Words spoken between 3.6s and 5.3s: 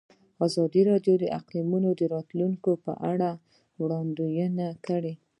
وړاندوینې کړې.